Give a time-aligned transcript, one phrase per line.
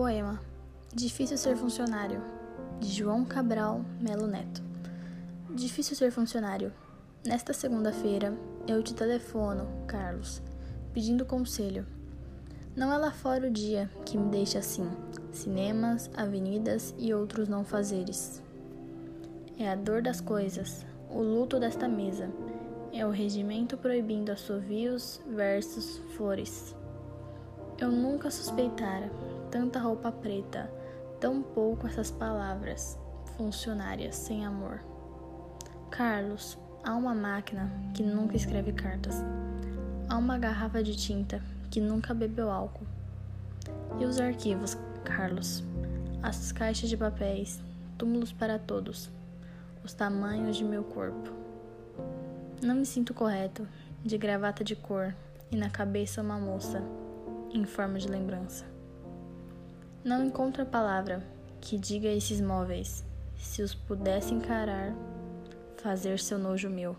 [0.00, 0.40] Poema
[0.94, 2.22] Difícil ser funcionário,
[2.80, 4.62] de João Cabral Melo Neto.
[5.54, 6.72] Difícil ser funcionário.
[7.22, 8.34] Nesta segunda-feira,
[8.66, 10.40] eu te telefono, Carlos,
[10.94, 11.86] pedindo conselho.
[12.74, 14.90] Não é lá fora o dia que me deixa assim,
[15.32, 18.42] cinemas, avenidas e outros não fazeres.
[19.58, 22.30] É a dor das coisas, o luto desta mesa,
[22.90, 26.74] é o regimento proibindo assovios, versos, flores.
[27.78, 29.10] Eu nunca suspeitara
[29.50, 30.70] tanta roupa preta,
[31.18, 32.98] tão pouco essas palavras,
[33.36, 34.80] funcionárias sem amor.
[35.90, 39.16] Carlos, há uma máquina que nunca escreve cartas.
[40.08, 42.86] Há uma garrafa de tinta que nunca bebeu álcool.
[43.98, 45.64] E os arquivos, Carlos?
[46.22, 47.60] As caixas de papéis,
[47.98, 49.10] túmulos para todos,
[49.84, 51.30] os tamanhos de meu corpo.
[52.62, 53.66] Não me sinto correto,
[54.04, 55.14] de gravata de cor
[55.50, 56.82] e na cabeça uma moça
[57.52, 58.64] em forma de lembrança.
[60.02, 61.22] Não encontro a palavra
[61.60, 63.04] que diga esses móveis,
[63.36, 64.94] se os pudesse encarar,
[65.76, 66.96] fazer seu nojo meu.